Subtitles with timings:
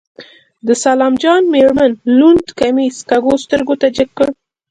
[0.67, 4.27] د سلام جان مېرمن لوند کميس کږو سترګو ته جګ کړ.